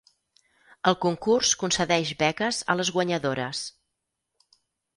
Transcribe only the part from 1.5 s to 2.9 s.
concedeix beques a